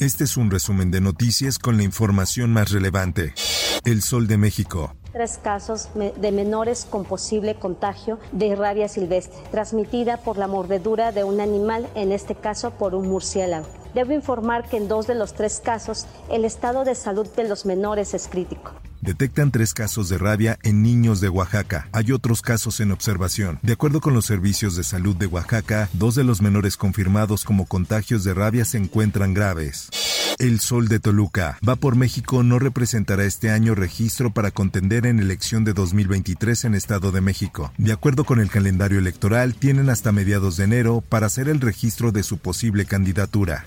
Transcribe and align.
Este 0.00 0.22
es 0.22 0.36
un 0.36 0.48
resumen 0.48 0.92
de 0.92 1.00
noticias 1.00 1.58
con 1.58 1.76
la 1.76 1.82
información 1.82 2.52
más 2.52 2.70
relevante. 2.70 3.34
El 3.84 4.00
Sol 4.00 4.28
de 4.28 4.38
México. 4.38 4.94
Tres 5.12 5.40
casos 5.42 5.88
de 5.96 6.30
menores 6.30 6.86
con 6.88 7.04
posible 7.04 7.56
contagio 7.56 8.20
de 8.30 8.54
rabia 8.54 8.86
silvestre, 8.86 9.36
transmitida 9.50 10.18
por 10.18 10.38
la 10.38 10.46
mordedura 10.46 11.10
de 11.10 11.24
un 11.24 11.40
animal, 11.40 11.88
en 11.96 12.12
este 12.12 12.36
caso 12.36 12.70
por 12.70 12.94
un 12.94 13.08
murciélago. 13.08 13.66
Debo 13.92 14.12
informar 14.12 14.68
que 14.68 14.76
en 14.76 14.86
dos 14.86 15.08
de 15.08 15.16
los 15.16 15.34
tres 15.34 15.60
casos 15.64 16.06
el 16.30 16.44
estado 16.44 16.84
de 16.84 16.94
salud 16.94 17.26
de 17.34 17.48
los 17.48 17.66
menores 17.66 18.14
es 18.14 18.28
crítico. 18.28 18.74
Detectan 19.08 19.50
tres 19.50 19.72
casos 19.72 20.10
de 20.10 20.18
rabia 20.18 20.58
en 20.62 20.82
niños 20.82 21.22
de 21.22 21.30
Oaxaca. 21.30 21.88
Hay 21.92 22.12
otros 22.12 22.42
casos 22.42 22.78
en 22.80 22.92
observación. 22.92 23.58
De 23.62 23.72
acuerdo 23.72 24.02
con 24.02 24.12
los 24.12 24.26
servicios 24.26 24.76
de 24.76 24.84
salud 24.84 25.16
de 25.16 25.24
Oaxaca, 25.24 25.88
dos 25.94 26.14
de 26.14 26.24
los 26.24 26.42
menores 26.42 26.76
confirmados 26.76 27.42
como 27.42 27.64
contagios 27.64 28.22
de 28.22 28.34
rabia 28.34 28.66
se 28.66 28.76
encuentran 28.76 29.32
graves. 29.32 29.88
El 30.38 30.60
Sol 30.60 30.88
de 30.88 31.00
Toluca. 31.00 31.58
Va 31.66 31.76
por 31.76 31.96
México 31.96 32.42
no 32.42 32.58
representará 32.58 33.24
este 33.24 33.48
año 33.48 33.74
registro 33.74 34.30
para 34.30 34.50
contender 34.50 35.06
en 35.06 35.20
elección 35.20 35.64
de 35.64 35.72
2023 35.72 36.66
en 36.66 36.74
Estado 36.74 37.10
de 37.10 37.22
México. 37.22 37.72
De 37.78 37.92
acuerdo 37.92 38.24
con 38.24 38.40
el 38.40 38.50
calendario 38.50 38.98
electoral, 38.98 39.54
tienen 39.54 39.88
hasta 39.88 40.12
mediados 40.12 40.58
de 40.58 40.64
enero 40.64 41.00
para 41.00 41.28
hacer 41.28 41.48
el 41.48 41.62
registro 41.62 42.12
de 42.12 42.22
su 42.22 42.36
posible 42.36 42.84
candidatura. 42.84 43.64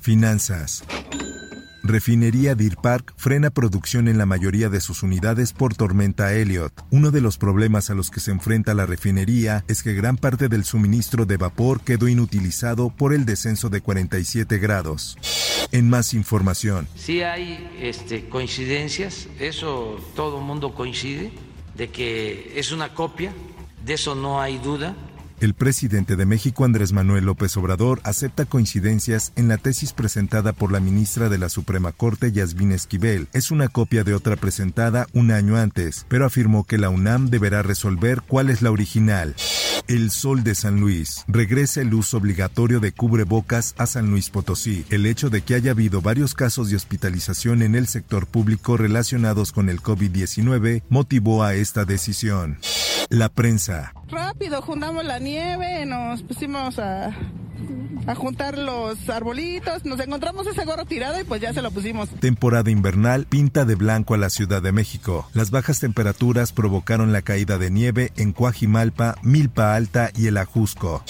Finanzas. 0.00 0.82
Refinería 1.84 2.54
Deer 2.54 2.76
Park 2.76 3.12
frena 3.16 3.50
producción 3.50 4.06
en 4.06 4.16
la 4.16 4.26
mayoría 4.26 4.68
de 4.68 4.80
sus 4.80 5.02
unidades 5.02 5.52
por 5.52 5.74
tormenta 5.74 6.32
Elliot. 6.32 6.72
Uno 6.90 7.10
de 7.10 7.20
los 7.20 7.38
problemas 7.38 7.90
a 7.90 7.94
los 7.94 8.10
que 8.10 8.20
se 8.20 8.30
enfrenta 8.30 8.74
la 8.74 8.86
refinería 8.86 9.64
es 9.66 9.82
que 9.82 9.92
gran 9.94 10.16
parte 10.16 10.48
del 10.48 10.64
suministro 10.64 11.26
de 11.26 11.36
vapor 11.36 11.80
quedó 11.80 12.08
inutilizado 12.08 12.90
por 12.90 13.12
el 13.12 13.24
descenso 13.24 13.68
de 13.68 13.80
47 13.80 14.58
grados. 14.58 15.18
En 15.72 15.88
más 15.88 16.14
información, 16.14 16.86
Sí 16.94 17.22
hay 17.22 17.70
este, 17.80 18.28
coincidencias, 18.28 19.28
eso 19.40 19.98
todo 20.14 20.38
el 20.38 20.44
mundo 20.44 20.74
coincide, 20.74 21.32
de 21.74 21.90
que 21.90 22.52
es 22.56 22.72
una 22.72 22.94
copia, 22.94 23.32
de 23.84 23.94
eso 23.94 24.14
no 24.14 24.40
hay 24.40 24.58
duda. 24.58 24.94
El 25.42 25.54
presidente 25.54 26.14
de 26.14 26.24
México 26.24 26.64
Andrés 26.64 26.92
Manuel 26.92 27.24
López 27.24 27.56
Obrador 27.56 28.00
acepta 28.04 28.44
coincidencias 28.44 29.32
en 29.34 29.48
la 29.48 29.58
tesis 29.58 29.92
presentada 29.92 30.52
por 30.52 30.70
la 30.70 30.78
ministra 30.78 31.28
de 31.28 31.36
la 31.36 31.48
Suprema 31.48 31.90
Corte 31.90 32.30
Yasmín 32.30 32.70
Esquivel. 32.70 33.26
Es 33.32 33.50
una 33.50 33.66
copia 33.66 34.04
de 34.04 34.14
otra 34.14 34.36
presentada 34.36 35.08
un 35.14 35.32
año 35.32 35.56
antes, 35.56 36.06
pero 36.08 36.26
afirmó 36.26 36.62
que 36.62 36.78
la 36.78 36.90
UNAM 36.90 37.28
deberá 37.28 37.62
resolver 37.62 38.22
cuál 38.22 38.50
es 38.50 38.62
la 38.62 38.70
original. 38.70 39.34
El 39.88 40.12
Sol 40.12 40.44
de 40.44 40.54
San 40.54 40.80
Luis. 40.80 41.24
Regresa 41.26 41.80
el 41.80 41.92
uso 41.92 42.18
obligatorio 42.18 42.78
de 42.78 42.92
cubrebocas 42.92 43.74
a 43.78 43.86
San 43.86 44.10
Luis 44.12 44.30
Potosí. 44.30 44.84
El 44.90 45.06
hecho 45.06 45.28
de 45.28 45.42
que 45.42 45.56
haya 45.56 45.72
habido 45.72 46.02
varios 46.02 46.34
casos 46.34 46.70
de 46.70 46.76
hospitalización 46.76 47.62
en 47.62 47.74
el 47.74 47.88
sector 47.88 48.28
público 48.28 48.76
relacionados 48.76 49.50
con 49.50 49.68
el 49.68 49.82
COVID-19 49.82 50.84
motivó 50.88 51.42
a 51.42 51.54
esta 51.54 51.84
decisión. 51.84 52.58
La 53.08 53.28
prensa. 53.28 53.92
Rápido, 54.12 54.60
juntamos 54.60 55.04
la 55.06 55.18
nieve, 55.18 55.86
nos 55.86 56.22
pusimos 56.22 56.78
a, 56.78 57.16
a 58.06 58.14
juntar 58.14 58.58
los 58.58 59.08
arbolitos, 59.08 59.86
nos 59.86 59.98
encontramos 60.00 60.46
ese 60.46 60.66
gorro 60.66 60.84
tirado 60.84 61.18
y 61.18 61.24
pues 61.24 61.40
ya 61.40 61.54
se 61.54 61.62
lo 61.62 61.70
pusimos. 61.70 62.10
Temporada 62.20 62.70
invernal 62.70 63.24
pinta 63.24 63.64
de 63.64 63.74
blanco 63.74 64.12
a 64.12 64.18
la 64.18 64.28
Ciudad 64.28 64.60
de 64.60 64.70
México. 64.70 65.26
Las 65.32 65.50
bajas 65.50 65.80
temperaturas 65.80 66.52
provocaron 66.52 67.10
la 67.10 67.22
caída 67.22 67.56
de 67.56 67.70
nieve 67.70 68.12
en 68.16 68.32
Coajimalpa, 68.32 69.16
Milpa 69.22 69.74
Alta 69.74 70.10
y 70.14 70.26
el 70.26 70.36
Ajusco. 70.36 71.02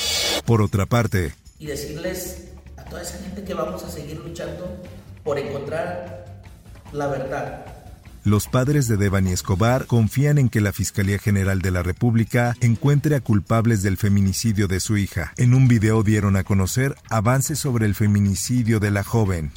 Por 0.47 0.63
otra 0.63 0.87
parte, 0.87 1.33
y 1.59 1.67
decirles 1.67 2.53
a 2.77 2.85
toda 2.85 3.03
esa 3.03 3.19
gente 3.19 3.43
que 3.43 3.55
vamos 3.55 3.83
a 3.83 3.89
seguir 3.89 4.19
luchando 4.19 4.81
por 5.25 5.39
encontrar 5.39 6.43
la 6.93 7.09
verdad. 7.09 7.72
Los 8.25 8.47
padres 8.47 8.89
de 8.89 8.97
Devani 8.97 9.33
Escobar 9.33 9.87
confían 9.87 10.39
en 10.39 10.49
que 10.49 10.61
la 10.61 10.73
Fiscalía 10.73 11.19
General 11.19 11.61
de 11.61 11.71
la 11.71 11.83
República 11.83 12.57
encuentre 12.61 13.17
a 13.17 13.21
culpables 13.21 13.83
del 13.83 13.97
feminicidio 13.97 14.69
de 14.69 14.81
su 14.81 14.97
hija. 14.97 15.33
En 15.37 15.55
un 15.55 15.69
video 15.69 16.03
dieron 16.03 16.37
a 16.37 16.45
conocer 16.45 16.95
avances 17.11 17.59
sobre 17.59 17.87
el 17.87 17.95
feminicidio 17.95 18.81
de 18.81 18.91
la 18.91 19.03
joven. 19.03 19.53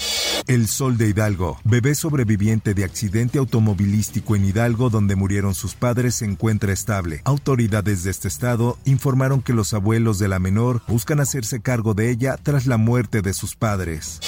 El 0.48 0.68
Sol 0.68 0.98
de 0.98 1.09
Hidalgo, 1.09 1.59
bebé 1.64 1.96
sobreviviente 1.96 2.74
de 2.74 2.84
accidente 2.84 3.40
automovilístico 3.40 4.36
en 4.36 4.46
Hidalgo 4.46 4.90
donde 4.90 5.16
murieron 5.16 5.56
sus 5.56 5.74
padres, 5.74 6.16
se 6.16 6.26
encuentra 6.26 6.72
estable. 6.72 7.22
Autoridades 7.24 8.03
de 8.03 8.12
este 8.12 8.28
estado 8.28 8.78
informaron 8.86 9.42
que 9.42 9.53
los 9.53 9.74
abuelos 9.74 10.20
de 10.20 10.28
la 10.28 10.40
menor 10.40 10.82
buscan 10.88 11.20
hacerse 11.20 11.62
cargo 11.62 11.94
de 11.94 12.12
ella 12.12 12.38
tras 12.42 12.68
la 12.68 12.78
muerte 12.78 13.22
de 13.22 13.34
sus 13.34 13.56
padres. 13.56 14.20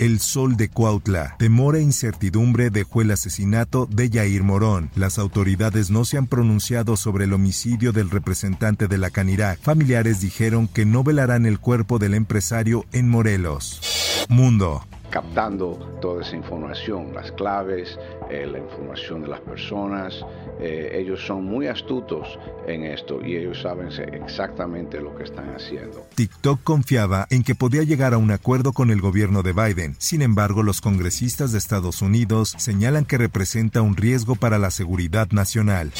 El 0.00 0.18
Sol 0.18 0.56
de 0.56 0.70
Cuautla. 0.70 1.36
Temor 1.38 1.76
e 1.76 1.82
incertidumbre 1.82 2.70
dejó 2.70 3.02
el 3.02 3.10
asesinato 3.10 3.84
de 3.84 4.08
Yair 4.08 4.42
Morón. 4.42 4.90
Las 4.94 5.18
autoridades 5.18 5.90
no 5.90 6.06
se 6.06 6.16
han 6.16 6.26
pronunciado 6.26 6.96
sobre 6.96 7.26
el 7.26 7.34
homicidio 7.34 7.92
del 7.92 8.08
representante 8.08 8.88
de 8.88 8.96
la 8.96 9.10
Canirac. 9.10 9.60
Familiares 9.60 10.22
dijeron 10.22 10.68
que 10.68 10.86
no 10.86 11.04
velarán 11.04 11.44
el 11.44 11.58
cuerpo 11.58 11.98
del 11.98 12.14
empresario 12.14 12.86
en 12.92 13.10
Morelos. 13.10 14.26
Mundo. 14.30 14.86
Captando 15.10 15.98
toda 16.00 16.22
esa 16.22 16.36
información, 16.36 17.12
las 17.14 17.32
claves, 17.32 17.98
eh, 18.30 18.46
la 18.46 18.58
información 18.58 19.22
de 19.22 19.28
las 19.28 19.40
personas. 19.40 20.24
Eh, 20.60 20.92
ellos 20.94 21.24
son 21.26 21.44
muy 21.44 21.66
astutos 21.66 22.38
en 22.66 22.84
esto 22.84 23.24
y 23.24 23.36
ellos 23.36 23.60
saben 23.60 23.88
exactamente 24.12 25.00
lo 25.00 25.16
que 25.16 25.24
están 25.24 25.54
haciendo. 25.54 26.06
TikTok 26.14 26.62
confiaba 26.62 27.26
en 27.30 27.42
que 27.42 27.54
podía 27.54 27.82
llegar 27.82 28.14
a 28.14 28.18
un 28.18 28.30
acuerdo 28.30 28.72
con 28.72 28.90
el 28.90 29.00
gobierno 29.00 29.42
de 29.42 29.52
Biden. 29.52 29.96
Sin 29.98 30.22
embargo, 30.22 30.62
los 30.62 30.80
congresistas 30.80 31.52
de 31.52 31.58
Estados 31.58 32.02
Unidos 32.02 32.54
señalan 32.58 33.04
que 33.04 33.18
representa 33.18 33.82
un 33.82 33.96
riesgo 33.96 34.36
para 34.36 34.58
la 34.58 34.70
seguridad 34.70 35.28
nacional. 35.30 35.92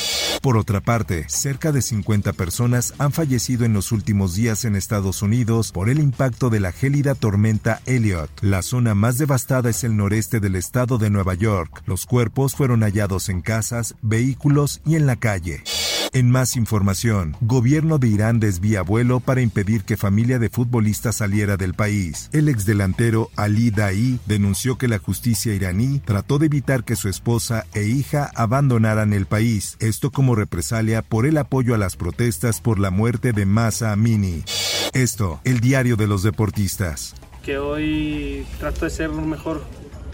Por 0.42 0.56
otra 0.56 0.80
parte, 0.80 1.24
cerca 1.28 1.72
de 1.72 1.82
50 1.82 2.32
personas 2.32 2.94
han 2.98 3.12
fallecido 3.12 3.64
en 3.64 3.72
los 3.72 3.92
últimos 3.92 4.34
días 4.34 4.64
en 4.64 4.76
Estados 4.76 5.22
Unidos 5.22 5.72
por 5.72 5.88
el 5.88 5.98
impacto 5.98 6.50
de 6.50 6.60
la 6.60 6.72
gélida 6.72 7.14
tormenta 7.14 7.80
Elliot. 7.86 8.30
La 8.40 8.62
zona 8.62 8.94
más 9.00 9.16
devastada 9.16 9.70
es 9.70 9.82
el 9.82 9.96
noreste 9.96 10.40
del 10.40 10.56
estado 10.56 10.98
de 10.98 11.08
Nueva 11.08 11.32
York. 11.34 11.82
Los 11.86 12.04
cuerpos 12.04 12.54
fueron 12.54 12.82
hallados 12.82 13.30
en 13.30 13.40
casas, 13.40 13.94
vehículos 14.02 14.82
y 14.84 14.96
en 14.96 15.06
la 15.06 15.16
calle. 15.16 15.64
En 16.12 16.30
más 16.30 16.56
información, 16.56 17.36
gobierno 17.40 17.98
de 17.98 18.08
Irán 18.08 18.40
desvía 18.40 18.82
vuelo 18.82 19.20
para 19.20 19.40
impedir 19.40 19.84
que 19.84 19.96
familia 19.96 20.38
de 20.38 20.50
futbolistas 20.50 21.16
saliera 21.16 21.56
del 21.56 21.72
país. 21.72 22.28
El 22.32 22.48
exdelantero 22.48 23.30
Ali 23.36 23.70
Daei 23.70 24.18
denunció 24.26 24.76
que 24.76 24.88
la 24.88 24.98
justicia 24.98 25.54
iraní 25.54 26.00
trató 26.00 26.38
de 26.38 26.46
evitar 26.46 26.84
que 26.84 26.96
su 26.96 27.08
esposa 27.08 27.64
e 27.72 27.84
hija 27.84 28.30
abandonaran 28.34 29.14
el 29.14 29.24
país, 29.24 29.76
esto 29.78 30.10
como 30.10 30.34
represalia 30.34 31.00
por 31.00 31.26
el 31.26 31.38
apoyo 31.38 31.74
a 31.74 31.78
las 31.78 31.96
protestas 31.96 32.60
por 32.60 32.78
la 32.78 32.90
muerte 32.90 33.32
de 33.32 33.46
Masa 33.46 33.92
Amini. 33.92 34.44
Esto, 34.92 35.40
el 35.44 35.60
diario 35.60 35.96
de 35.96 36.06
los 36.06 36.22
deportistas. 36.22 37.14
Que 37.44 37.58
hoy 37.58 38.46
trato 38.58 38.84
de 38.84 38.90
ser 38.90 39.10
mejor, 39.10 39.62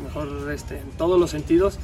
mejor 0.02 0.50
este, 0.52 0.78
en 0.78 0.90
todos 0.92 1.18
los 1.18 1.30
sentidos, 1.30 1.78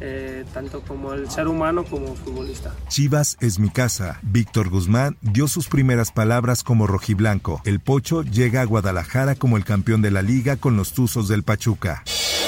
eh, 0.00 0.44
tanto 0.52 0.82
como 0.82 1.12
el 1.12 1.30
ser 1.30 1.48
humano 1.48 1.84
como 1.84 2.14
futbolista. 2.16 2.74
Chivas 2.88 3.36
es 3.40 3.58
mi 3.58 3.70
casa. 3.70 4.18
Víctor 4.22 4.68
Guzmán 4.68 5.16
dio 5.22 5.48
sus 5.48 5.68
primeras 5.68 6.12
palabras 6.12 6.62
como 6.62 6.86
rojiblanco. 6.86 7.60
El 7.64 7.80
Pocho 7.80 8.22
llega 8.22 8.60
a 8.60 8.64
Guadalajara 8.66 9.34
como 9.34 9.56
el 9.56 9.64
campeón 9.64 10.02
de 10.02 10.10
la 10.10 10.22
liga 10.22 10.56
con 10.56 10.76
los 10.76 10.92
Tuzos 10.92 11.28
del 11.28 11.42
Pachuca. 11.42 12.02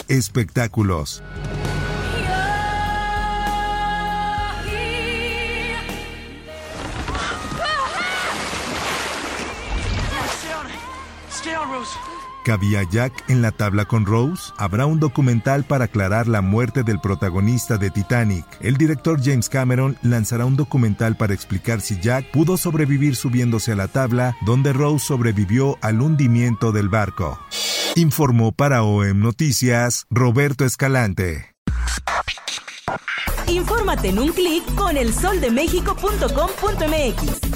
Espectáculos. 0.09 1.23
¿Cabía 12.47 12.85
Jack 12.85 13.29
en 13.29 13.43
la 13.43 13.51
tabla 13.51 13.87
con 13.87 14.07
Rose? 14.07 14.53
Habrá 14.57 14.87
un 14.87 15.01
documental 15.01 15.65
para 15.65 15.87
aclarar 15.87 16.29
la 16.29 16.43
muerte 16.43 16.85
del 16.85 17.01
protagonista 17.01 17.77
de 17.77 17.91
Titanic. 17.91 18.47
El 18.61 18.77
director 18.77 19.19
James 19.21 19.49
Cameron 19.49 19.99
lanzará 20.03 20.45
un 20.45 20.55
documental 20.55 21.17
para 21.17 21.35
explicar 21.35 21.81
si 21.81 21.99
Jack 21.99 22.31
pudo 22.31 22.57
sobrevivir 22.57 23.17
subiéndose 23.17 23.73
a 23.73 23.75
la 23.75 23.89
tabla 23.89 24.37
donde 24.47 24.73
Rose 24.73 25.07
sobrevivió 25.07 25.77
al 25.81 26.01
hundimiento 26.01 26.71
del 26.71 26.89
barco. 26.89 27.37
Informó 27.97 28.53
para 28.53 28.85
OEM 28.85 29.19
Noticias 29.19 30.07
Roberto 30.09 30.65
Escalante. 30.65 31.53
Infórmate 33.49 34.11
en 34.11 34.21
un 34.21 34.29
clic 34.29 34.65
con 34.77 34.97
elsoldemexico.com.mx. 34.97 37.56